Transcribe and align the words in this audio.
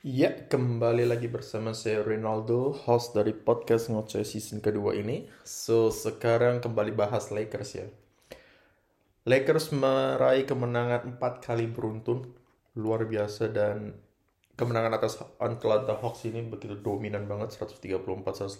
Ya, 0.00 0.32
kembali 0.32 1.04
lagi 1.04 1.28
bersama 1.28 1.76
saya 1.76 2.00
Ronaldo, 2.00 2.72
host 2.72 3.12
dari 3.12 3.36
podcast 3.36 3.92
Ngoceh 3.92 4.24
season 4.24 4.64
kedua 4.64 4.96
ini. 4.96 5.28
So, 5.44 5.92
sekarang 5.92 6.64
kembali 6.64 6.96
bahas 6.96 7.28
Lakers 7.28 7.70
ya. 7.76 7.84
Lakers 9.28 9.76
meraih 9.76 10.48
kemenangan 10.48 11.20
4 11.20 11.44
kali 11.44 11.68
beruntun, 11.68 12.32
luar 12.80 13.04
biasa 13.04 13.52
dan 13.52 13.92
kemenangan 14.56 14.96
atas 14.96 15.20
Atlanta 15.36 15.92
Hawks 16.00 16.24
ini 16.24 16.48
begitu 16.48 16.80
dominan 16.80 17.28
banget 17.28 17.60
134-118. 17.60 18.56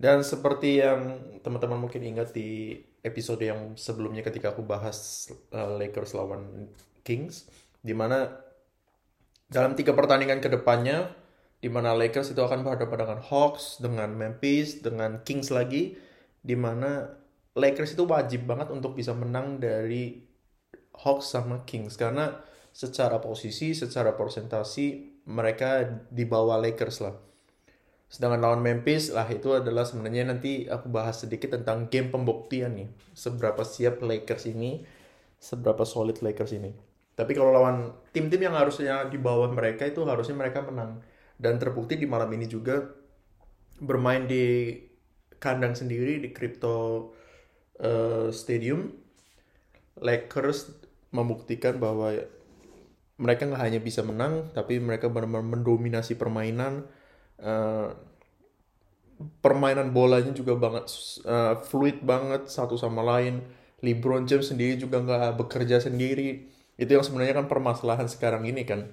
Dan 0.00 0.24
seperti 0.24 0.80
yang 0.80 1.20
teman-teman 1.44 1.76
mungkin 1.76 2.00
ingat 2.00 2.32
di 2.32 2.80
episode 3.04 3.44
yang 3.44 3.76
sebelumnya 3.76 4.24
ketika 4.24 4.56
aku 4.56 4.64
bahas 4.64 5.28
uh, 5.52 5.76
Lakers 5.76 6.16
lawan 6.16 6.72
Kings, 7.04 7.52
di 7.84 7.92
mana 7.92 8.45
dalam 9.46 9.78
tiga 9.78 9.94
pertandingan 9.94 10.42
ke 10.42 10.50
depannya, 10.50 11.10
di 11.62 11.70
mana 11.70 11.94
Lakers 11.94 12.34
itu 12.34 12.42
akan 12.42 12.66
berhadapan 12.66 13.06
dengan 13.06 13.20
Hawks, 13.22 13.78
dengan 13.78 14.10
Memphis, 14.12 14.82
dengan 14.82 15.22
Kings 15.22 15.54
lagi, 15.54 15.94
di 16.42 16.54
mana 16.58 17.14
Lakers 17.56 17.96
itu 17.96 18.04
wajib 18.04 18.44
banget 18.44 18.68
untuk 18.74 18.92
bisa 18.98 19.16
menang 19.16 19.62
dari 19.62 20.20
Hawks 20.92 21.32
sama 21.32 21.64
Kings 21.64 21.96
karena 21.96 22.36
secara 22.76 23.22
posisi, 23.24 23.72
secara 23.72 24.12
persentasi 24.12 25.16
mereka 25.26 25.84
di 26.12 26.28
bawah 26.28 26.60
Lakers 26.60 27.00
lah. 27.00 27.16
Sedangkan 28.06 28.38
lawan 28.38 28.62
Memphis 28.62 29.10
lah 29.10 29.26
itu 29.26 29.56
adalah 29.56 29.82
sebenarnya 29.82 30.30
nanti 30.30 30.70
aku 30.70 30.86
bahas 30.92 31.26
sedikit 31.26 31.58
tentang 31.58 31.90
game 31.90 32.12
pembuktian 32.12 32.78
nih. 32.78 32.88
Seberapa 33.16 33.66
siap 33.66 33.98
Lakers 34.04 34.46
ini, 34.46 34.86
seberapa 35.40 35.82
solid 35.82 36.22
Lakers 36.22 36.54
ini. 36.54 36.85
Tapi 37.16 37.32
kalau 37.32 37.48
lawan 37.48 37.96
tim-tim 38.12 38.44
yang 38.44 38.52
harusnya 38.52 39.08
di 39.08 39.16
bawah 39.16 39.48
mereka 39.48 39.88
itu 39.88 40.04
harusnya 40.04 40.36
mereka 40.36 40.60
menang. 40.60 41.00
Dan 41.40 41.56
terbukti 41.56 41.96
di 41.96 42.04
malam 42.04 42.28
ini 42.36 42.44
juga 42.44 42.84
bermain 43.80 44.28
di 44.28 44.76
kandang 45.40 45.72
sendiri 45.72 46.20
di 46.20 46.28
Crypto 46.36 46.76
uh, 47.80 48.28
Stadium. 48.28 48.92
Lakers 49.96 50.76
membuktikan 51.08 51.80
bahwa 51.80 52.12
mereka 53.16 53.48
nggak 53.48 53.64
hanya 53.64 53.80
bisa 53.80 54.04
menang, 54.04 54.52
tapi 54.52 54.76
mereka 54.76 55.08
benar-benar 55.08 55.56
mendominasi 55.56 56.20
permainan. 56.20 56.84
Uh, 57.40 57.96
permainan 59.40 59.96
bolanya 59.96 60.36
juga 60.36 60.52
banget 60.60 60.92
uh, 61.24 61.56
fluid 61.64 62.04
banget 62.04 62.52
satu 62.52 62.76
sama 62.76 63.00
lain. 63.00 63.40
LeBron 63.80 64.28
James 64.28 64.52
sendiri 64.52 64.76
juga 64.76 65.00
nggak 65.00 65.40
bekerja 65.40 65.80
sendiri 65.80 66.55
itu 66.76 66.92
yang 66.92 67.04
sebenarnya 67.04 67.34
kan 67.40 67.46
permasalahan 67.48 68.08
sekarang 68.08 68.44
ini 68.44 68.68
kan. 68.68 68.92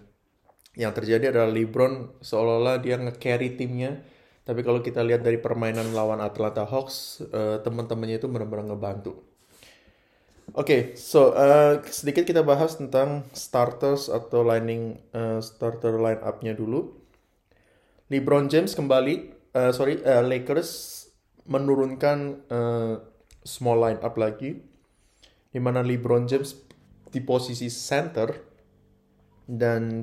Yang 0.73 1.03
terjadi 1.03 1.35
adalah 1.35 1.51
LeBron 1.53 2.23
seolah-olah 2.23 2.81
dia 2.81 2.97
nge-carry 2.97 3.59
timnya. 3.59 4.01
Tapi 4.43 4.59
kalau 4.63 4.83
kita 4.83 5.03
lihat 5.03 5.23
dari 5.23 5.39
permainan 5.39 5.95
lawan 5.95 6.19
Atlanta 6.19 6.67
Hawks 6.67 7.23
uh, 7.31 7.63
teman-temannya 7.63 8.19
itu 8.19 8.27
benar-benar 8.27 8.75
ngebantu. 8.75 9.23
Oke 10.51 10.67
okay, 10.67 10.81
so 10.99 11.31
uh, 11.31 11.79
sedikit 11.87 12.27
kita 12.27 12.43
bahas 12.43 12.75
tentang 12.75 13.23
starters 13.31 14.11
atau 14.11 14.43
lining 14.43 14.99
uh, 15.15 15.39
starter 15.39 15.95
line 15.95 16.19
up-nya 16.19 16.51
dulu. 16.51 16.99
LeBron 18.11 18.51
James 18.51 18.75
kembali 18.75 19.31
uh, 19.55 19.71
sorry 19.71 20.03
uh, 20.03 20.19
Lakers 20.19 21.03
menurunkan 21.47 22.43
uh, 22.51 22.99
small 23.47 23.79
line 23.79 23.99
up 24.03 24.19
lagi 24.19 24.59
di 25.49 25.59
mana 25.63 25.79
LeBron 25.79 26.27
James 26.27 26.53
di 27.13 27.21
posisi 27.21 27.69
center 27.69 28.33
dan 29.45 30.01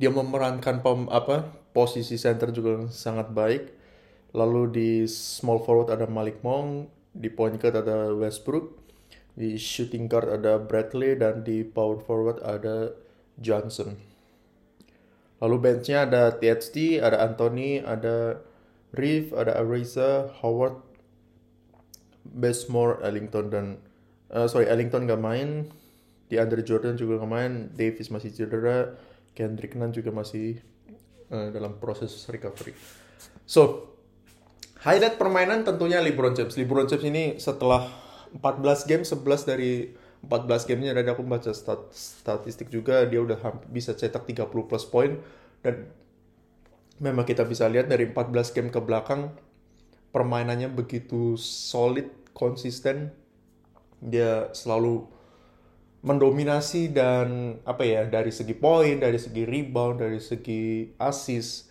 dia 0.00 0.08
memerankan 0.08 0.80
pem, 0.80 1.04
apa 1.12 1.52
posisi 1.76 2.16
center 2.16 2.48
juga 2.52 2.88
sangat 2.88 3.28
baik. 3.32 3.76
Lalu 4.32 4.62
di 4.72 4.90
small 5.08 5.60
forward 5.64 5.92
ada 5.92 6.08
Malik 6.08 6.40
Monk, 6.40 6.88
di 7.12 7.28
point 7.28 7.56
guard 7.56 7.76
ada 7.76 8.12
Westbrook, 8.12 8.76
di 9.36 9.56
shooting 9.56 10.08
guard 10.08 10.28
ada 10.28 10.56
Bradley 10.60 11.16
dan 11.16 11.44
di 11.44 11.64
power 11.64 12.00
forward 12.00 12.40
ada 12.44 12.92
Johnson. 13.40 13.96
Lalu 15.40 15.56
benchnya 15.60 16.08
ada 16.08 16.32
THT, 16.32 17.00
ada 17.00 17.20
Anthony, 17.20 17.84
ada 17.84 18.40
Reeve, 18.96 19.36
ada 19.36 19.60
Ariza, 19.60 20.32
Howard, 20.40 20.80
Besmore, 22.24 23.04
Ellington 23.04 23.52
dan 23.52 23.66
uh, 24.32 24.48
sorry 24.48 24.64
Ellington 24.64 25.04
gak 25.04 25.20
main, 25.20 25.68
di 26.26 26.36
Andre 26.36 26.62
Jordan 26.66 26.98
juga 26.98 27.22
main 27.22 27.70
Davis 27.74 28.10
masih 28.10 28.34
cedera 28.34 28.98
Kendrick 29.36 29.78
Nunn 29.78 29.94
juga 29.94 30.10
masih 30.10 30.58
uh, 31.30 31.52
dalam 31.52 31.78
proses 31.78 32.10
recovery. 32.26 32.74
So 33.46 33.92
highlight 34.82 35.20
permainan 35.20 35.62
tentunya 35.62 36.02
LeBron 36.02 36.34
James. 36.34 36.58
LeBron 36.58 36.90
James 36.90 37.06
ini 37.06 37.24
setelah 37.38 37.86
14 38.34 38.90
game 38.90 39.04
11 39.06 39.50
dari 39.50 39.94
14 40.26 40.66
gamenya 40.66 40.92
dari 40.96 41.06
aku 41.06 41.22
baca 41.22 41.54
stat, 41.54 41.94
statistik 41.94 42.72
juga 42.72 43.06
dia 43.06 43.22
udah 43.22 43.38
bisa 43.70 43.94
cetak 43.94 44.26
30 44.26 44.50
plus 44.66 44.84
poin. 44.88 45.22
Dan 45.62 45.86
memang 46.98 47.22
kita 47.22 47.46
bisa 47.46 47.70
lihat 47.70 47.86
dari 47.86 48.10
14 48.10 48.56
game 48.56 48.70
ke 48.72 48.80
belakang 48.82 49.30
permainannya 50.10 50.72
begitu 50.72 51.38
solid 51.38 52.10
konsisten. 52.34 53.14
Dia 54.02 54.50
selalu 54.52 55.15
mendominasi 56.06 56.94
dan 56.94 57.58
apa 57.66 57.82
ya 57.82 58.06
dari 58.06 58.30
segi 58.30 58.54
poin, 58.54 59.02
dari 59.02 59.18
segi 59.18 59.42
rebound, 59.42 59.98
dari 59.98 60.22
segi 60.22 60.94
assist. 61.02 61.66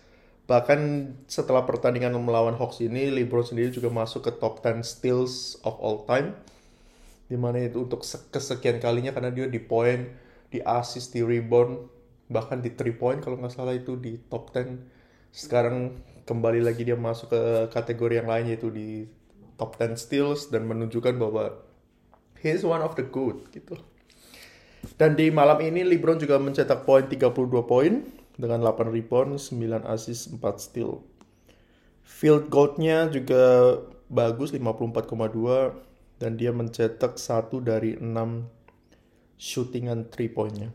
Bahkan 0.45 0.79
setelah 1.25 1.63
pertandingan 1.63 2.13
melawan 2.19 2.53
Hawks 2.59 2.83
ini, 2.83 3.09
LeBron 3.09 3.47
sendiri 3.47 3.71
juga 3.71 3.87
masuk 3.89 4.27
ke 4.27 4.31
top 4.35 4.59
10 4.59 4.83
steals 4.83 5.55
of 5.63 5.79
all 5.79 6.03
time. 6.03 6.35
Di 7.31 7.39
mana 7.39 7.63
itu 7.63 7.87
untuk 7.87 8.03
kesekian 8.05 8.77
kalinya 8.83 9.15
karena 9.15 9.31
dia 9.31 9.47
di 9.47 9.57
poin, 9.57 10.05
di 10.51 10.59
assist, 10.61 11.15
di 11.15 11.23
rebound, 11.23 11.87
bahkan 12.27 12.59
di 12.59 12.75
three 12.75 12.93
point 12.93 13.23
kalau 13.23 13.39
nggak 13.39 13.55
salah 13.55 13.73
itu 13.73 13.95
di 13.97 14.19
top 14.29 14.51
10. 14.53 14.83
Sekarang 15.31 15.95
kembali 16.27 16.59
lagi 16.59 16.83
dia 16.83 16.99
masuk 16.99 17.31
ke 17.31 17.41
kategori 17.71 18.21
yang 18.21 18.29
lain 18.29 18.51
yaitu 18.51 18.67
di 18.69 19.07
top 19.55 19.79
10 19.79 19.95
steals 19.95 20.51
dan 20.51 20.67
menunjukkan 20.67 21.15
bahwa 21.15 21.55
he 22.43 22.53
one 22.61 22.83
of 22.83 22.93
the 22.99 23.05
good 23.07 23.41
gitu. 23.49 23.79
Dan 24.93 25.17
di 25.17 25.33
malam 25.33 25.57
ini 25.65 25.81
LeBron 25.81 26.21
juga 26.21 26.37
mencetak 26.37 26.85
poin 26.85 27.09
32 27.09 27.33
poin 27.65 28.05
dengan 28.37 28.61
8 28.61 28.93
rebound, 28.93 29.41
9 29.41 29.87
assist, 29.89 30.29
4 30.29 30.61
steal. 30.61 31.01
Field 32.05 32.53
goal-nya 32.53 33.09
juga 33.09 33.75
bagus 34.05 34.53
54,2 34.53 36.21
dan 36.21 36.37
dia 36.37 36.53
mencetak 36.53 37.17
satu 37.17 37.57
dari 37.59 37.97
6 37.97 38.05
shootingan 39.41 40.07
3 40.13 40.29
poinnya. 40.31 40.69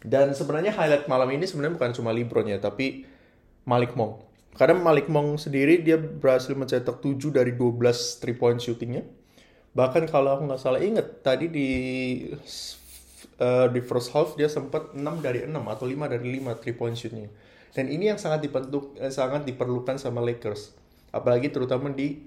Dan 0.00 0.32
sebenarnya 0.32 0.72
highlight 0.72 1.04
malam 1.06 1.28
ini 1.36 1.44
sebenarnya 1.44 1.76
bukan 1.76 1.92
cuma 1.92 2.10
LeBron 2.16 2.48
ya, 2.48 2.56
tapi 2.56 3.04
Malik 3.68 3.92
Monk. 3.92 4.24
Karena 4.56 4.80
Malik 4.80 5.06
Monk 5.12 5.38
sendiri 5.38 5.84
dia 5.84 6.00
berhasil 6.00 6.56
mencetak 6.56 7.04
7 7.04 7.30
dari 7.30 7.52
12 7.54 7.76
3 8.18 8.40
point 8.40 8.58
shootingnya. 8.58 9.04
Bahkan 9.76 10.10
kalau 10.10 10.34
aku 10.34 10.50
nggak 10.50 10.62
salah 10.62 10.82
inget 10.82 11.22
tadi 11.22 11.46
di 11.46 11.68
uh, 13.40 13.66
di 13.72 13.80
first 13.84 14.12
half 14.12 14.36
dia 14.36 14.46
sempat 14.46 14.92
6 14.92 15.00
dari 15.20 15.44
6 15.44 15.52
atau 15.52 15.84
5 15.88 16.12
dari 16.12 16.26
5 16.40 16.60
three 16.60 16.76
point 16.76 16.96
shootnya. 16.96 17.28
Dan 17.70 17.86
ini 17.86 18.10
yang 18.10 18.18
sangat 18.18 18.42
dipentuk, 18.42 18.98
eh, 18.98 19.14
sangat 19.14 19.46
diperlukan 19.46 19.94
sama 19.96 20.18
Lakers. 20.22 20.74
Apalagi 21.14 21.54
terutama 21.54 21.90
di 21.94 22.18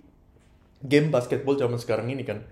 game 0.84 1.12
basketball 1.12 1.60
zaman 1.60 1.80
sekarang 1.80 2.12
ini 2.12 2.24
kan. 2.24 2.44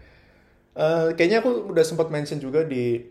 Uh, 0.72 1.12
kayaknya 1.20 1.44
aku 1.44 1.72
udah 1.72 1.84
sempat 1.84 2.08
mention 2.08 2.40
juga 2.40 2.64
di 2.64 3.04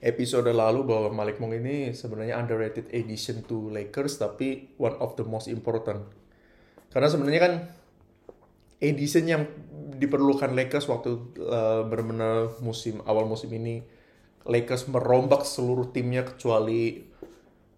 episode 0.00 0.48
lalu 0.48 0.88
bahwa 0.88 1.12
Malik 1.12 1.36
Monk 1.36 1.52
ini 1.60 1.92
sebenarnya 1.92 2.40
underrated 2.40 2.88
addition 2.90 3.44
to 3.44 3.68
Lakers 3.68 4.16
tapi 4.16 4.72
one 4.80 4.96
of 4.98 5.14
the 5.20 5.24
most 5.24 5.52
important. 5.52 6.04
Karena 6.88 7.08
sebenarnya 7.08 7.40
kan 7.40 7.54
addition 8.82 9.24
yang 9.28 9.42
diperlukan 9.96 10.52
Lakers 10.52 10.90
waktu 10.90 11.38
uh, 11.44 11.86
benar-benar 11.86 12.58
musim 12.64 12.98
awal 13.06 13.28
musim 13.30 13.52
ini 13.54 13.84
Lakers 14.46 14.90
merombak 14.90 15.46
seluruh 15.46 15.94
timnya 15.94 16.26
kecuali 16.26 16.98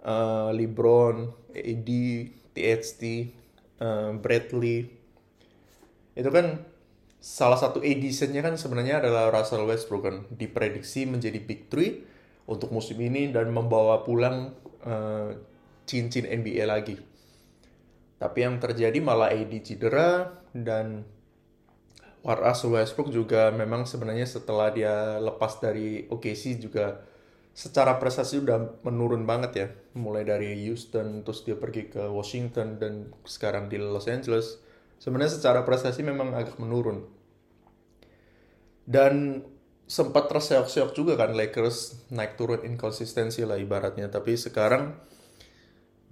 uh, 0.04 0.50
LeBron, 0.52 1.16
AD, 1.52 1.90
THT, 2.56 3.02
uh, 3.80 4.10
Bradley. 4.16 4.88
Itu 6.14 6.30
kan 6.30 6.62
salah 7.24 7.56
satu 7.56 7.80
editionnya 7.80 8.44
kan 8.44 8.60
sebenarnya 8.60 9.00
adalah 9.00 9.32
Russell 9.32 9.64
Westbrook 9.64 10.02
kan 10.04 10.16
diprediksi 10.28 11.08
menjadi 11.08 11.40
big 11.40 11.72
three 11.72 12.04
untuk 12.44 12.68
musim 12.68 13.00
ini 13.00 13.32
dan 13.32 13.48
membawa 13.48 14.04
pulang 14.04 14.52
uh, 14.84 15.32
cincin 15.88 16.28
NBA 16.28 16.64
lagi. 16.68 16.96
Tapi 18.20 18.38
yang 18.40 18.56
terjadi 18.60 18.96
malah 19.04 19.32
AD 19.32 19.52
cedera 19.64 20.32
dan 20.52 21.04
Russell 22.24 22.72
Westbrook 22.72 23.12
juga 23.12 23.52
memang 23.52 23.84
sebenarnya 23.84 24.24
setelah 24.24 24.72
dia 24.72 25.20
lepas 25.20 25.60
dari 25.60 26.08
OKC 26.08 26.56
juga 26.56 27.04
secara 27.52 28.00
prestasi 28.00 28.40
udah 28.40 28.80
menurun 28.80 29.28
banget 29.28 29.52
ya. 29.52 29.68
Mulai 29.94 30.24
dari 30.24 30.56
Houston, 30.64 31.20
terus 31.20 31.44
dia 31.44 31.54
pergi 31.54 31.92
ke 31.92 32.02
Washington, 32.08 32.80
dan 32.80 33.12
sekarang 33.28 33.68
di 33.68 33.76
Los 33.76 34.08
Angeles. 34.08 34.56
Sebenarnya 34.96 35.36
secara 35.36 35.68
prestasi 35.68 36.00
memang 36.00 36.32
agak 36.32 36.56
menurun. 36.56 37.04
Dan 38.88 39.44
sempat 39.84 40.32
terseok-seok 40.32 40.96
juga 40.96 41.20
kan 41.20 41.36
Lakers 41.36 42.08
naik 42.08 42.40
turun 42.40 42.64
inkonsistensi 42.64 43.44
lah 43.44 43.60
ibaratnya. 43.60 44.08
Tapi 44.08 44.32
sekarang 44.40 44.96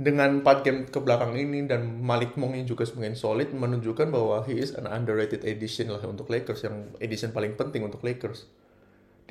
dengan 0.03 0.43
4 0.43 0.67
game 0.67 0.81
ke 0.91 0.99
belakang 0.99 1.39
ini 1.39 1.65
dan 1.71 2.03
Malik 2.03 2.35
Monk 2.35 2.59
yang 2.59 2.67
juga 2.67 2.83
semakin 2.83 3.15
solid 3.15 3.55
menunjukkan 3.55 4.11
bahwa 4.11 4.43
he 4.45 4.59
is 4.59 4.75
an 4.75 4.91
underrated 4.91 5.47
addition 5.47 5.89
lah 5.89 6.03
untuk 6.05 6.27
Lakers 6.29 6.67
yang 6.67 6.91
edition 6.99 7.31
paling 7.31 7.55
penting 7.55 7.87
untuk 7.87 8.03
Lakers 8.03 8.51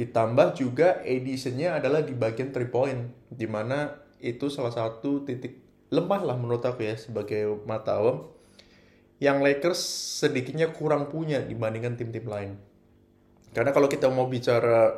Ditambah 0.01 0.55
juga 0.55 1.03
editionnya 1.03 1.75
adalah 1.75 1.99
di 2.01 2.15
bagian 2.15 2.55
3 2.55 2.71
point, 2.71 3.11
di 3.27 3.47
mana 3.47 4.01
itu 4.23 4.47
salah 4.47 4.71
satu 4.71 5.27
titik 5.27 5.59
lemah 5.91 6.23
lah 6.23 6.37
menurut 6.39 6.63
aku 6.63 6.87
ya 6.87 6.95
sebagai 6.95 7.59
mata 7.67 7.99
awam. 7.99 8.31
Yang 9.21 9.37
Lakers 9.45 9.81
sedikitnya 10.25 10.71
kurang 10.71 11.11
punya 11.11 11.43
dibandingkan 11.43 11.99
tim-tim 11.99 12.25
lain. 12.25 12.57
Karena 13.51 13.75
kalau 13.75 13.91
kita 13.91 14.07
mau 14.09 14.25
bicara 14.31 14.95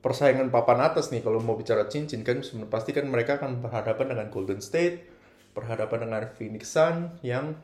persaingan 0.00 0.48
papan 0.54 0.88
atas 0.88 1.10
nih, 1.10 1.20
kalau 1.20 1.42
mau 1.42 1.58
bicara 1.58 1.90
cincin 1.90 2.22
kan 2.22 2.40
pasti 2.70 2.94
kan 2.94 3.04
mereka 3.10 3.42
akan 3.42 3.60
berhadapan 3.60 4.14
dengan 4.14 4.26
Golden 4.30 4.62
State, 4.62 5.15
berhadapan 5.56 6.04
dengan 6.04 6.22
Phoenix 6.36 6.68
Sun 6.68 7.16
yang 7.24 7.56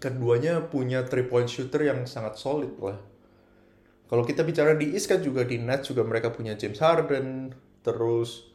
keduanya 0.00 0.64
punya 0.64 1.04
three 1.04 1.28
point 1.28 1.46
shooter 1.46 1.84
yang 1.84 2.08
sangat 2.08 2.40
solid 2.40 2.72
lah 2.80 2.96
kalau 4.06 4.22
kita 4.22 4.46
bicara 4.46 4.78
di 4.78 4.94
East 4.94 5.10
kan 5.10 5.18
juga 5.18 5.42
di 5.42 5.58
Nets 5.58 5.90
juga 5.90 6.06
mereka 6.06 6.30
punya 6.30 6.54
James 6.54 6.78
Harden, 6.78 7.50
terus 7.82 8.46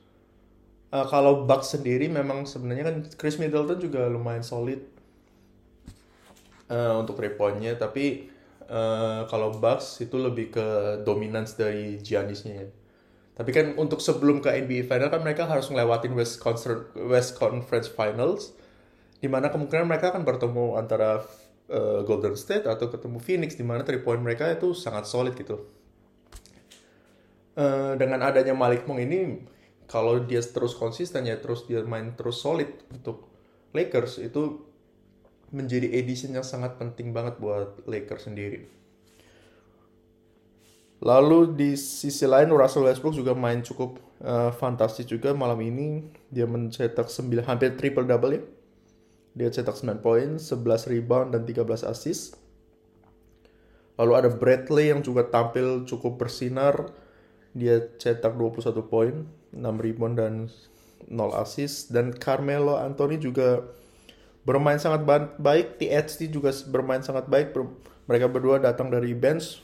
uh, 0.96 1.04
kalau 1.12 1.44
Bucks 1.44 1.76
sendiri 1.76 2.08
memang 2.08 2.48
sebenarnya 2.48 2.88
kan 2.88 2.98
Chris 3.20 3.36
Middleton 3.36 3.84
juga 3.84 4.08
lumayan 4.08 4.48
solid 4.48 4.80
uh, 6.72 7.04
untuk 7.04 7.20
three 7.20 7.36
pointnya, 7.36 7.76
tapi 7.76 8.32
uh, 8.72 9.28
kalau 9.28 9.52
Bucks 9.60 10.00
itu 10.00 10.16
lebih 10.16 10.56
ke 10.56 10.68
dominance 11.04 11.60
dari 11.60 12.00
Giannisnya 12.00 12.54
ya. 12.56 12.68
Tapi 13.42 13.50
kan 13.58 13.74
untuk 13.74 13.98
sebelum 13.98 14.38
ke 14.38 14.54
NBA 14.54 14.86
Final 14.86 15.10
kan 15.10 15.26
mereka 15.26 15.50
harus 15.50 15.66
ngelewatin 15.74 16.14
West, 16.14 16.38
Concert, 16.38 16.94
West 16.94 17.42
Conference 17.42 17.90
Finals, 17.90 18.54
di 19.18 19.26
mana 19.26 19.50
kemungkinan 19.50 19.90
mereka 19.90 20.14
akan 20.14 20.22
bertemu 20.22 20.78
antara 20.78 21.26
uh, 21.74 22.06
Golden 22.06 22.38
State 22.38 22.70
atau 22.70 22.86
ketemu 22.94 23.18
Phoenix 23.18 23.58
di 23.58 23.66
mana 23.66 23.82
three 23.82 23.98
point 23.98 24.22
mereka 24.22 24.46
itu 24.46 24.78
sangat 24.78 25.10
solid 25.10 25.34
gitu. 25.34 25.58
Uh, 27.58 27.98
dengan 27.98 28.22
adanya 28.22 28.54
Malik 28.54 28.86
Monk 28.86 29.02
ini 29.10 29.42
kalau 29.90 30.22
dia 30.22 30.46
terus 30.46 30.78
konsisten 30.78 31.26
ya 31.26 31.42
terus 31.42 31.66
dia 31.66 31.82
main 31.82 32.14
terus 32.14 32.46
solid 32.46 32.70
untuk 32.94 33.26
Lakers 33.74 34.22
itu 34.22 34.70
menjadi 35.50 35.98
edition 35.98 36.38
yang 36.38 36.46
sangat 36.46 36.78
penting 36.78 37.10
banget 37.10 37.42
buat 37.42 37.90
Lakers 37.90 38.30
sendiri. 38.30 38.70
Lalu 41.02 41.58
di 41.58 41.70
sisi 41.74 42.30
lain 42.30 42.54
Russell 42.54 42.86
Westbrook 42.86 43.18
juga 43.18 43.34
main 43.34 43.66
cukup 43.66 43.98
uh, 44.22 44.54
fantastis 44.54 45.10
juga 45.10 45.34
malam 45.34 45.58
ini 45.66 46.06
dia 46.30 46.46
mencetak 46.46 47.10
9 47.10 47.42
hampir 47.42 47.74
triple 47.74 48.06
double 48.06 48.38
ya 48.38 48.42
dia 49.32 49.48
cetak 49.48 49.80
9 49.80 50.04
poin, 50.04 50.36
11 50.36 50.92
rebound, 50.92 51.32
dan 51.32 51.48
13 51.48 51.88
assist. 51.88 52.36
Lalu 53.96 54.14
ada 54.18 54.30
Bradley 54.32 54.92
yang 54.92 55.00
juga 55.00 55.28
tampil 55.28 55.88
cukup 55.88 56.20
bersinar. 56.20 56.92
Dia 57.56 57.80
cetak 57.80 58.36
21 58.36 58.92
poin, 58.92 59.28
6 59.56 59.56
rebound, 59.56 60.16
dan 60.20 60.34
0 61.08 61.32
assist. 61.40 61.96
Dan 61.96 62.12
Carmelo 62.12 62.76
Anthony 62.76 63.16
juga 63.22 63.64
bermain 64.44 64.80
sangat 64.80 65.08
baik. 65.40 65.80
THT 65.80 66.28
juga 66.28 66.52
bermain 66.68 67.04
sangat 67.04 67.32
baik. 67.32 67.56
Mereka 68.12 68.28
berdua 68.28 68.60
datang 68.60 68.92
dari 68.92 69.16
bench. 69.16 69.64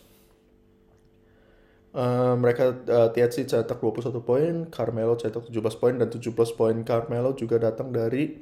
Uh, 1.98 2.38
mereka 2.38 2.78
uh, 2.94 3.10
THC 3.10 3.50
cetak 3.50 3.82
21 3.82 4.22
poin, 4.22 4.54
Carmelo 4.70 5.18
cetak 5.18 5.50
17 5.50 5.82
poin 5.82 5.98
dan 5.98 6.14
17 6.14 6.30
poin 6.54 6.78
Carmelo 6.86 7.34
juga 7.34 7.58
datang 7.58 7.90
dari 7.90 8.38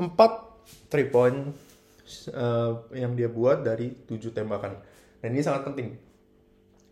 empat 0.00 0.48
three 0.88 1.12
point 1.12 1.52
uh, 2.32 2.72
yang 2.96 3.12
dia 3.12 3.28
buat 3.28 3.60
dari 3.60 3.92
tujuh 4.08 4.32
tembakan. 4.32 4.80
Dan 5.20 5.36
ini 5.36 5.44
sangat 5.44 5.68
penting. 5.68 5.92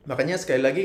Makanya 0.05 0.37
sekali 0.37 0.61
lagi 0.61 0.85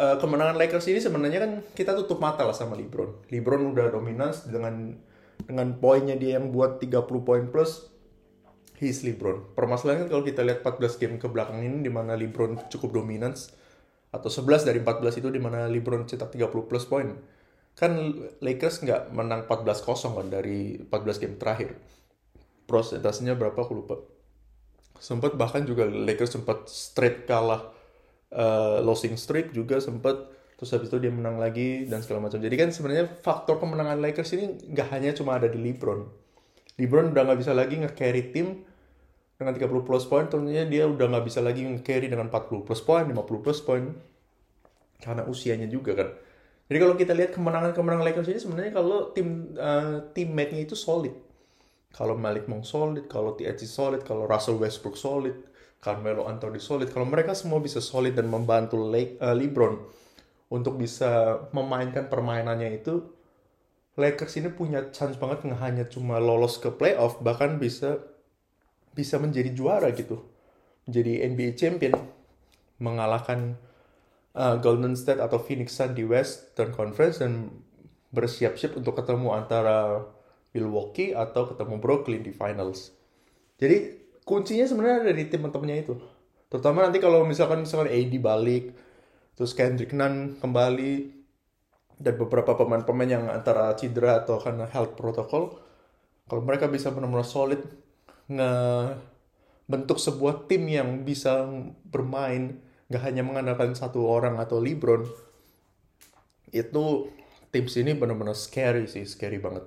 uh, 0.00 0.16
kemenangan 0.16 0.56
Lakers 0.56 0.88
ini 0.88 1.04
sebenarnya 1.04 1.44
kan 1.44 1.52
kita 1.76 1.92
tutup 1.92 2.16
mata 2.16 2.48
lah 2.48 2.56
sama 2.56 2.80
LeBron. 2.80 3.28
LeBron 3.28 3.76
udah 3.76 3.92
dominas 3.92 4.48
dengan 4.48 4.96
dengan 5.44 5.76
poinnya 5.76 6.16
dia 6.16 6.40
yang 6.40 6.48
buat 6.48 6.80
30 6.80 7.28
poin 7.28 7.44
plus 7.52 7.92
he's 8.80 9.04
LeBron. 9.04 9.52
Permasalahannya 9.52 10.08
kalau 10.08 10.24
kita 10.24 10.40
lihat 10.40 10.64
14 10.64 10.96
game 10.96 11.16
ke 11.20 11.28
belakang 11.28 11.60
ini 11.60 11.84
di 11.84 11.92
mana 11.92 12.16
LeBron 12.16 12.72
cukup 12.72 13.04
dominans 13.04 13.52
atau 14.14 14.30
11 14.30 14.70
dari 14.70 14.78
14 14.78 15.20
itu 15.20 15.28
di 15.34 15.42
mana 15.42 15.66
LeBron 15.66 16.06
cetak 16.06 16.38
30 16.38 16.70
plus 16.70 16.86
poin 16.86 17.10
kan 17.74 17.90
Lakers 18.38 18.86
nggak 18.86 19.10
menang 19.10 19.50
14-0 19.50 20.18
kan 20.18 20.26
dari 20.30 20.78
14 20.78 21.22
game 21.22 21.36
terakhir. 21.36 21.74
Prosentasenya 22.70 23.34
berapa 23.34 23.58
aku 23.58 23.74
lupa. 23.74 23.98
Sempat 25.02 25.34
bahkan 25.34 25.66
juga 25.66 25.84
Lakers 25.90 26.38
sempat 26.38 26.70
straight 26.70 27.26
kalah 27.26 27.74
uh, 28.30 28.78
losing 28.80 29.18
streak 29.18 29.50
juga 29.50 29.82
sempat 29.82 30.30
terus 30.54 30.70
habis 30.70 30.86
itu 30.86 31.02
dia 31.02 31.10
menang 31.10 31.42
lagi 31.42 31.82
dan 31.90 31.98
segala 32.00 32.30
macam. 32.30 32.38
Jadi 32.38 32.54
kan 32.54 32.70
sebenarnya 32.70 33.10
faktor 33.10 33.58
kemenangan 33.58 33.98
Lakers 33.98 34.30
ini 34.38 34.70
nggak 34.70 34.88
hanya 34.94 35.10
cuma 35.10 35.34
ada 35.34 35.50
di 35.50 35.58
LeBron. 35.58 36.06
LeBron 36.78 37.10
udah 37.10 37.22
nggak 37.26 37.38
bisa 37.42 37.52
lagi 37.52 37.74
nge-carry 37.82 38.30
tim 38.30 38.62
dengan 39.34 39.52
30 39.54 39.82
plus 39.82 40.06
poin, 40.06 40.24
tentunya 40.30 40.62
dia 40.62 40.86
udah 40.86 41.10
nggak 41.10 41.24
bisa 41.26 41.42
lagi 41.42 41.66
nge-carry 41.66 42.06
dengan 42.06 42.30
40 42.30 42.66
plus 42.66 42.80
poin, 42.86 43.04
50 43.06 43.44
plus 43.44 43.60
poin 43.62 43.90
karena 45.02 45.26
usianya 45.26 45.66
juga 45.66 45.92
kan. 45.98 46.08
Jadi 46.64 46.78
kalau 46.80 46.94
kita 46.96 47.12
lihat 47.12 47.36
kemenangan-kemenangan 47.36 48.04
Lakers 48.08 48.30
ini 48.30 48.40
sebenarnya 48.40 48.72
kalau 48.72 49.12
tim 49.12 49.52
uh, 49.58 50.00
teammate-nya 50.16 50.64
itu 50.64 50.72
solid. 50.72 51.12
Kalau 51.94 52.18
Malik 52.18 52.50
Monk 52.50 52.66
solid, 52.66 53.06
kalau 53.06 53.38
THC 53.38 53.68
solid, 53.68 54.02
kalau 54.02 54.26
Russell 54.26 54.58
Westbrook 54.58 54.98
solid, 54.98 55.36
Carmelo 55.78 56.24
Anthony 56.26 56.58
solid. 56.58 56.88
Kalau 56.90 57.04
mereka 57.04 57.36
semua 57.36 57.60
bisa 57.60 57.78
solid 57.84 58.16
dan 58.16 58.32
membantu 58.32 58.80
Le 58.80 59.20
uh, 59.20 59.36
LeBron 59.36 59.76
untuk 60.48 60.80
bisa 60.80 61.44
memainkan 61.52 62.08
permainannya 62.08 62.80
itu, 62.80 63.04
Lakers 63.94 64.40
ini 64.40 64.48
punya 64.50 64.90
chance 64.90 65.20
banget 65.20 65.46
nggak 65.46 65.60
hanya 65.60 65.84
cuma 65.86 66.16
lolos 66.18 66.58
ke 66.58 66.72
playoff, 66.72 67.20
bahkan 67.20 67.60
bisa 67.60 68.00
bisa 68.94 69.18
menjadi 69.18 69.50
juara 69.50 69.90
gitu. 69.90 70.22
Menjadi 70.86 71.26
NBA 71.26 71.58
champion, 71.58 71.94
mengalahkan 72.78 73.58
uh, 74.38 74.56
Golden 74.62 74.94
State 74.94 75.18
atau 75.18 75.42
Phoenix 75.42 75.74
Sun 75.74 75.92
di 75.92 76.06
Western 76.06 76.70
Conference 76.70 77.18
dan 77.18 77.50
bersiap-siap 78.14 78.78
untuk 78.78 78.94
ketemu 78.94 79.34
antara 79.34 80.06
Milwaukee 80.54 81.10
atau 81.10 81.50
ketemu 81.50 81.74
Brooklyn 81.82 82.22
di 82.22 82.30
finals. 82.30 82.94
Jadi 83.58 84.06
kuncinya 84.22 84.66
sebenarnya 84.66 85.10
ada 85.10 85.14
di 85.14 85.24
teman-temannya 85.26 85.78
itu. 85.82 85.94
Terutama 86.46 86.86
nanti 86.86 87.02
kalau 87.02 87.26
misalkan 87.26 87.66
misalkan 87.66 87.90
AD 87.90 88.14
balik, 88.22 88.70
terus 89.34 89.50
Kendrick 89.50 89.90
Nunn 89.90 90.38
kembali, 90.38 91.10
dan 91.98 92.14
beberapa 92.14 92.54
pemain-pemain 92.54 93.10
yang 93.10 93.24
antara 93.26 93.74
cedera 93.74 94.22
atau 94.22 94.38
karena 94.38 94.66
health 94.70 94.94
protocol, 94.94 95.58
kalau 96.30 96.42
mereka 96.46 96.70
bisa 96.70 96.94
benar-benar 96.94 97.26
solid 97.26 97.60
bentuk 99.64 99.96
sebuah 100.00 100.48
tim 100.48 100.68
yang 100.68 101.04
bisa 101.04 101.48
bermain 101.88 102.60
nggak 102.88 103.02
hanya 103.04 103.22
mengandalkan 103.24 103.72
satu 103.72 104.04
orang 104.04 104.36
atau 104.36 104.60
LeBron 104.60 105.08
itu 106.52 106.84
tim 107.48 107.66
sini 107.66 107.96
benar-benar 107.96 108.36
scary 108.36 108.84
sih 108.86 109.08
scary 109.08 109.40
banget. 109.40 109.66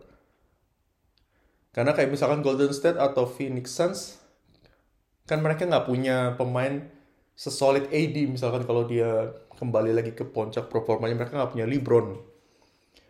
Karena 1.74 1.94
kayak 1.94 2.10
misalkan 2.10 2.42
Golden 2.42 2.74
State 2.74 2.98
atau 2.98 3.30
Phoenix 3.30 3.74
Suns 3.74 4.18
kan 5.28 5.44
mereka 5.44 5.68
nggak 5.68 5.86
punya 5.86 6.34
pemain 6.40 6.88
sesolid 7.38 7.92
AD 7.92 8.16
misalkan 8.32 8.64
kalau 8.66 8.88
dia 8.88 9.36
kembali 9.60 9.94
lagi 9.94 10.16
ke 10.16 10.26
puncak 10.26 10.72
performanya 10.72 11.18
mereka 11.18 11.38
nggak 11.38 11.54
punya 11.54 11.68
LeBron. 11.68 12.08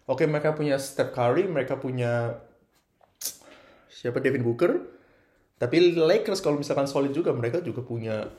Oke 0.07 0.23
mereka 0.23 0.55
punya 0.55 0.79
Steph 0.79 1.11
Curry 1.11 1.45
mereka 1.51 1.75
punya 1.77 2.39
siapa 3.91 4.23
Devin 4.23 4.43
Booker 4.43 4.96
tapi 5.57 5.97
Lakers 5.97 6.39
kalau 6.45 6.61
misalkan 6.61 6.85
solid 6.85 7.13
juga 7.13 7.33
mereka 7.33 7.61
juga 7.65 7.81
punya 7.81 8.29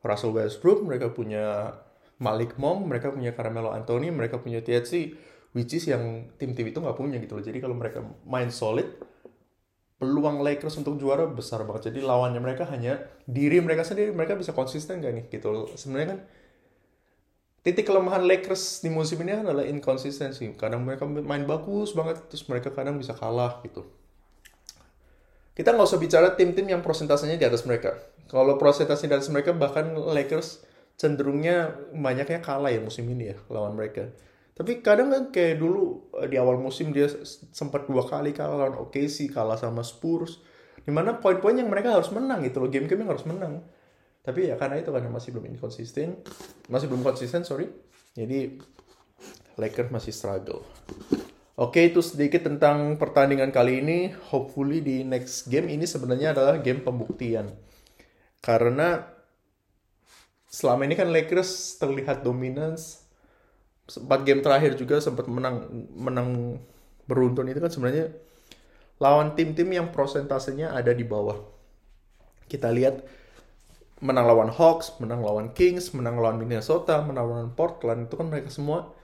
Russell 0.00 0.32
Westbrook, 0.32 0.84
mereka 0.84 1.12
punya 1.12 1.76
Malik 2.18 2.56
Monk, 2.56 2.88
mereka 2.88 3.12
punya 3.12 3.36
Carmelo 3.36 3.70
Anthony, 3.70 4.08
mereka 4.10 4.40
punya 4.40 4.64
THC, 4.64 5.12
which 5.52 5.76
is 5.76 5.86
yang 5.86 6.32
tim-tim 6.40 6.72
itu 6.72 6.80
nggak 6.80 6.96
punya 6.96 7.20
gitu 7.20 7.38
loh. 7.38 7.44
Jadi 7.44 7.58
kalau 7.60 7.76
mereka 7.76 8.02
main 8.26 8.48
solid, 8.48 8.88
peluang 9.98 10.40
Lakers 10.40 10.78
untuk 10.78 10.96
juara 10.96 11.26
besar 11.26 11.66
banget. 11.66 11.90
Jadi 11.90 12.00
lawannya 12.06 12.38
mereka 12.38 12.64
hanya 12.70 13.02
diri 13.26 13.58
mereka 13.58 13.82
sendiri, 13.82 14.14
mereka 14.14 14.38
bisa 14.38 14.54
konsisten 14.54 15.02
gak 15.02 15.12
nih 15.14 15.24
gitu. 15.28 15.74
Sebenarnya 15.74 16.08
kan 16.14 16.20
titik 17.66 17.90
kelemahan 17.90 18.22
Lakers 18.22 18.80
di 18.80 18.90
musim 18.94 19.18
ini 19.26 19.42
adalah 19.42 19.66
inkonsistensi. 19.66 20.54
Kadang 20.54 20.86
mereka 20.86 21.04
main 21.04 21.42
bagus 21.44 21.92
banget, 21.92 22.30
terus 22.30 22.46
mereka 22.46 22.70
kadang 22.70 22.96
bisa 22.96 23.12
kalah 23.12 23.58
gitu. 23.66 23.84
Kita 25.58 25.74
nggak 25.74 25.90
usah 25.90 25.98
bicara 25.98 26.38
tim-tim 26.38 26.70
yang 26.70 26.86
prosentasenya 26.86 27.34
di 27.34 27.42
atas 27.42 27.66
mereka. 27.66 27.98
Kalau 28.30 28.54
prosentasenya 28.62 29.10
di 29.10 29.16
atas 29.18 29.30
mereka, 29.34 29.50
bahkan 29.50 29.90
Lakers 29.90 30.62
cenderungnya 30.94 31.74
banyaknya 31.90 32.38
kalah 32.38 32.70
ya 32.70 32.78
musim 32.78 33.10
ini 33.10 33.34
ya 33.34 33.36
lawan 33.50 33.74
mereka. 33.74 34.06
Tapi 34.54 34.86
kadang 34.86 35.10
kan 35.10 35.34
kayak 35.34 35.58
dulu 35.58 36.14
eh, 36.22 36.30
di 36.30 36.38
awal 36.38 36.62
musim 36.62 36.94
dia 36.94 37.10
sempat 37.50 37.90
dua 37.90 38.06
kali 38.06 38.30
kalah 38.30 38.70
lawan 38.70 38.78
OKC, 38.86 39.34
kalah 39.34 39.58
sama 39.58 39.82
Spurs. 39.82 40.38
Di 40.78 40.94
mana 40.94 41.18
poin-poin 41.18 41.58
yang 41.58 41.66
mereka 41.66 41.90
harus 41.90 42.14
menang 42.14 42.38
gitu 42.46 42.62
loh, 42.62 42.70
game-game 42.70 43.02
yang 43.02 43.10
harus 43.10 43.26
menang. 43.26 43.66
Tapi 44.22 44.50
ya 44.50 44.54
karena 44.54 44.78
itu 44.78 44.94
karena 44.94 45.10
masih 45.10 45.34
belum 45.34 45.58
inkonsisten, 45.58 46.22
masih 46.70 46.86
belum 46.86 47.02
konsisten 47.02 47.42
sorry. 47.42 47.66
Jadi 48.14 48.62
Lakers 49.58 49.90
masih 49.90 50.14
struggle. 50.14 50.62
Oke 51.58 51.90
itu 51.90 51.98
sedikit 51.98 52.46
tentang 52.46 52.94
pertandingan 53.02 53.50
kali 53.50 53.82
ini. 53.82 54.14
Hopefully 54.30 54.78
di 54.78 55.02
next 55.02 55.50
game 55.50 55.66
ini 55.66 55.90
sebenarnya 55.90 56.30
adalah 56.30 56.62
game 56.62 56.86
pembuktian. 56.86 57.50
Karena 58.38 59.02
selama 60.46 60.86
ini 60.86 60.94
kan 60.94 61.10
Lakers 61.10 61.82
terlihat 61.82 62.22
dominance 62.22 63.02
empat 63.88 64.20
game 64.22 64.44
terakhir 64.44 64.76
juga 64.78 65.00
sempat 65.00 65.26
menang 65.26 65.64
menang 65.96 66.60
beruntun 67.08 67.48
itu 67.48 67.58
kan 67.58 67.72
sebenarnya 67.72 68.12
lawan 69.00 69.32
tim-tim 69.32 69.66
yang 69.66 69.90
prosentasenya 69.90 70.70
ada 70.70 70.94
di 70.94 71.02
bawah. 71.02 71.42
Kita 72.46 72.70
lihat 72.70 73.02
menang 73.98 74.30
lawan 74.30 74.50
Hawks, 74.54 74.94
menang 75.02 75.26
lawan 75.26 75.50
Kings, 75.58 75.90
menang 75.90 76.22
lawan 76.22 76.38
Minnesota, 76.38 77.02
menang 77.02 77.26
lawan 77.26 77.50
Portland 77.50 78.06
itu 78.06 78.14
kan 78.14 78.30
mereka 78.30 78.50
semua 78.52 78.94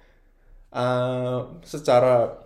uh, 0.71 1.59
secara 1.67 2.44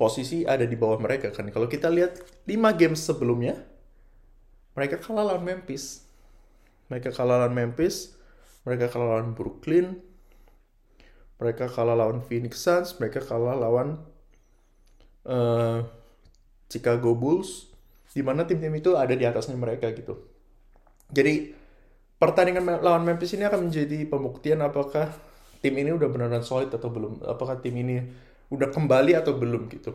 posisi 0.00 0.48
ada 0.48 0.64
di 0.64 0.72
bawah 0.80 0.96
mereka 0.96 1.28
kan. 1.28 1.52
Kalau 1.52 1.68
kita 1.68 1.92
lihat 1.92 2.16
5 2.48 2.80
game 2.80 2.96
sebelumnya 2.96 3.60
mereka 4.72 4.96
kalah 4.96 5.28
lawan 5.28 5.44
Memphis. 5.44 6.08
Mereka 6.88 7.12
kalah 7.12 7.44
lawan 7.44 7.52
Memphis, 7.52 8.16
mereka 8.64 8.88
kalah 8.88 9.20
lawan 9.20 9.36
Brooklyn, 9.36 10.00
mereka 11.38 11.70
kalah 11.70 11.94
lawan 11.94 12.24
Phoenix 12.24 12.58
Suns, 12.64 12.98
mereka 12.98 13.22
kalah 13.22 13.54
lawan 13.54 14.02
uh, 15.28 15.86
Chicago 16.66 17.14
Bulls, 17.14 17.70
di 18.10 18.26
mana 18.26 18.42
tim-tim 18.42 18.74
itu 18.74 18.98
ada 18.98 19.14
di 19.14 19.22
atasnya 19.22 19.54
mereka 19.54 19.94
gitu. 19.94 20.18
Jadi 21.14 21.54
pertandingan 22.18 22.82
lawan 22.82 23.06
Memphis 23.06 23.38
ini 23.38 23.46
akan 23.46 23.70
menjadi 23.70 24.02
pembuktian 24.10 24.58
apakah 24.58 25.14
tim 25.62 25.78
ini 25.78 25.94
udah 25.94 26.08
beneran 26.10 26.42
solid 26.42 26.74
atau 26.74 26.90
belum, 26.90 27.22
apakah 27.22 27.62
tim 27.62 27.78
ini 27.78 28.02
udah 28.50 28.68
kembali 28.68 29.14
atau 29.14 29.38
belum 29.38 29.70
gitu. 29.70 29.94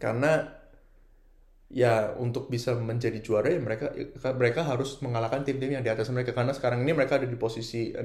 Karena 0.00 0.62
ya 1.72 2.12
untuk 2.20 2.52
bisa 2.52 2.76
menjadi 2.76 3.24
juara 3.24 3.48
ya 3.48 3.56
mereka 3.56 3.96
mereka 4.36 4.60
harus 4.60 5.00
mengalahkan 5.00 5.40
tim-tim 5.40 5.72
yang 5.72 5.80
di 5.80 5.88
atas 5.88 6.12
mereka 6.12 6.36
karena 6.36 6.52
sekarang 6.52 6.84
ini 6.84 6.92
mereka 6.92 7.16
ada 7.16 7.24
di 7.24 7.32
posisi 7.40 7.96
6 7.96 8.04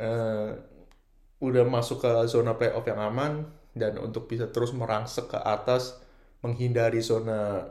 uh, 0.00 0.50
udah 1.44 1.64
masuk 1.68 2.00
ke 2.00 2.12
zona 2.24 2.56
playoff 2.56 2.88
yang 2.88 3.04
aman 3.04 3.52
dan 3.76 4.00
untuk 4.00 4.32
bisa 4.32 4.48
terus 4.48 4.72
merangsek 4.72 5.28
ke 5.28 5.36
atas 5.36 6.00
menghindari 6.40 7.04
zona 7.04 7.68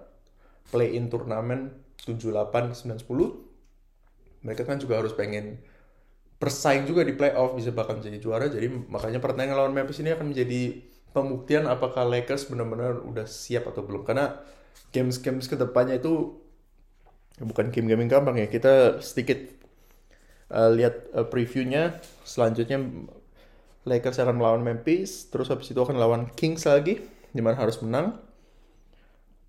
play-in 0.70 1.10
turnamen 1.10 1.74
78 1.98 2.86
9 2.86 3.10
10 3.10 4.46
mereka 4.46 4.62
kan 4.62 4.78
juga 4.78 5.02
harus 5.02 5.18
pengen 5.18 5.58
bersaing 6.44 6.84
juga 6.84 7.08
di 7.08 7.16
playoff 7.16 7.56
bisa 7.56 7.72
bahkan 7.72 8.04
jadi 8.04 8.20
juara. 8.20 8.52
Jadi 8.52 8.68
makanya 8.92 9.24
pertandingan 9.24 9.56
lawan 9.56 9.72
Memphis 9.72 10.04
ini 10.04 10.12
akan 10.12 10.36
menjadi 10.36 10.84
pembuktian 11.16 11.72
apakah 11.72 12.04
Lakers 12.04 12.52
benar-benar 12.52 13.00
udah 13.00 13.24
siap 13.24 13.72
atau 13.72 13.88
belum. 13.88 14.04
Karena 14.04 14.44
games-games 14.92 15.48
ke 15.48 15.56
depannya 15.56 16.04
itu 16.04 16.36
bukan 17.40 17.72
game-game 17.72 18.04
yang 18.04 18.20
gampang 18.20 18.44
ya. 18.44 18.52
Kita 18.52 19.00
sedikit 19.00 19.40
uh, 20.52 20.68
lihat 20.76 21.16
uh, 21.16 21.24
previewnya. 21.24 22.04
Selanjutnya 22.28 22.84
Lakers 23.88 24.20
akan 24.20 24.36
melawan 24.36 24.68
Memphis. 24.68 25.32
Terus 25.32 25.48
habis 25.48 25.72
itu 25.72 25.80
akan 25.80 25.96
lawan 25.96 26.28
Kings 26.36 26.68
lagi 26.68 27.00
di 27.32 27.40
mana 27.40 27.56
harus 27.56 27.80
menang. 27.80 28.20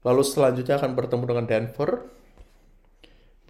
Lalu 0.06 0.22
selanjutnya 0.22 0.78
akan 0.78 0.94
bertemu 0.94 1.24
dengan 1.26 1.44
Denver. 1.50 2.06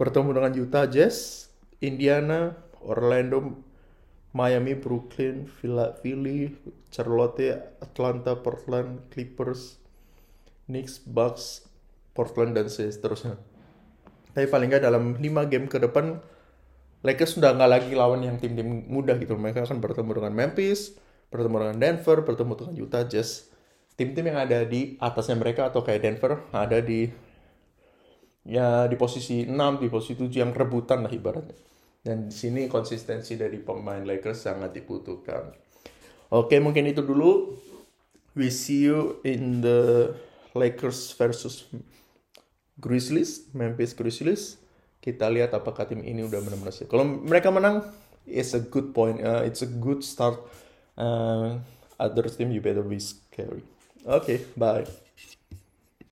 Bertemu 0.01 0.29
dengan 0.33 0.51
Utah 0.57 0.89
Jazz 0.89 1.45
Indiana 1.77 2.64
Orlando 2.85 3.65
Miami 4.35 4.77
Brooklyn 4.77 5.49
Philly 5.49 6.53
Charlotte 6.93 7.77
Atlanta 7.81 8.37
Portland 8.37 9.09
Clippers 9.09 9.81
Knicks 10.69 11.01
Bucks 11.01 11.65
Portland 12.13 12.55
dan 12.55 12.69
seterusnya 12.69 13.35
tapi 14.35 14.51
paling 14.51 14.67
nggak 14.67 14.83
dalam 14.83 15.15
5 15.15 15.51
game 15.51 15.65
ke 15.71 15.79
depan 15.79 16.19
Lakers 17.05 17.37
sudah 17.37 17.53
nggak 17.53 17.69
lagi 17.69 17.91
lawan 17.93 18.25
yang 18.25 18.41
tim-tim 18.41 18.65
mudah 18.89 19.13
gitu. 19.21 19.37
Mereka 19.37 19.69
akan 19.69 19.77
bertemu 19.77 20.11
dengan 20.17 20.33
Memphis, 20.33 20.97
bertemu 21.29 21.55
dengan 21.61 21.77
Denver, 21.77 22.17
bertemu 22.25 22.53
dengan 22.57 22.73
Utah 22.81 23.05
Jazz. 23.05 23.53
Tim-tim 23.93 24.33
yang 24.33 24.41
ada 24.41 24.65
di 24.65 24.97
atasnya 24.97 25.37
mereka 25.37 25.69
atau 25.69 25.85
kayak 25.85 26.01
Denver 26.01 26.41
ada 26.49 26.81
di 26.81 27.05
ya 28.41 28.89
di 28.89 28.97
posisi 28.97 29.45
6, 29.45 29.53
di 29.53 29.87
posisi 29.87 30.17
7 30.17 30.33
yang 30.33 30.51
rebutan 30.51 31.05
lah 31.05 31.13
ibaratnya. 31.13 31.55
Dan 32.05 32.29
di 32.29 32.35
sini 32.37 32.69
konsistensi 32.69 33.33
dari 33.33 33.57
pemain 33.57 34.05
Lakers 34.05 34.45
sangat 34.45 34.77
dibutuhkan. 34.77 35.49
Oke, 36.29 36.61
mungkin 36.61 36.85
itu 36.85 37.01
dulu. 37.01 37.57
We 38.37 38.53
see 38.53 38.85
you 38.85 39.17
in 39.25 39.65
the 39.65 40.13
Lakers 40.53 41.17
versus 41.17 41.65
Grizzlies, 42.77 43.49
Memphis 43.55 43.97
Grizzlies 43.97 44.61
kita 45.05 45.29
lihat 45.29 45.53
apakah 45.53 45.85
tim 45.85 46.01
ini 46.01 46.25
udah 46.25 46.41
benar-benar 46.41 46.73
siap. 46.73 46.89
Kalau 46.89 47.05
mereka 47.05 47.53
menang, 47.53 47.85
it's 48.25 48.57
a 48.57 48.61
good 48.65 48.89
point. 48.89 49.21
Uh, 49.21 49.45
it's 49.45 49.61
a 49.61 49.69
good 49.69 50.01
start. 50.01 50.41
Uh, 50.97 51.61
other 52.01 52.25
team 52.25 52.49
you 52.49 52.57
better 52.57 52.81
be 52.81 52.97
scary. 52.97 53.61
Okay, 54.01 54.41
bye. 54.57 54.89